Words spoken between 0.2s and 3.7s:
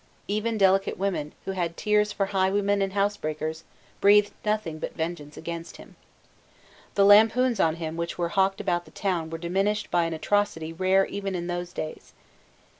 Even delicate women, who had tears for highwaymen and housebreakers,